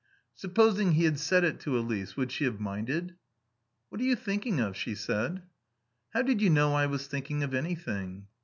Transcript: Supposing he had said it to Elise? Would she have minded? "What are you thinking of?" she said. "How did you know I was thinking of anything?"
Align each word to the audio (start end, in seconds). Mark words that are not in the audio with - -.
Supposing 0.33 0.93
he 0.93 1.03
had 1.03 1.19
said 1.19 1.43
it 1.43 1.59
to 1.59 1.77
Elise? 1.77 2.17
Would 2.17 2.31
she 2.31 2.45
have 2.45 2.59
minded? 2.59 3.17
"What 3.89 4.01
are 4.01 4.03
you 4.03 4.15
thinking 4.15 4.59
of?" 4.59 4.75
she 4.75 4.95
said. 4.95 5.43
"How 6.11 6.23
did 6.23 6.41
you 6.41 6.49
know 6.49 6.73
I 6.73 6.87
was 6.87 7.05
thinking 7.05 7.43
of 7.43 7.53
anything?" 7.53 8.25